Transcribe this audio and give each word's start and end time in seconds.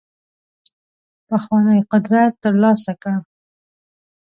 پخوانی 1.27 1.79
قدرت 1.91 2.31
ترلاسه 2.43 2.93
کړ. 3.01 3.13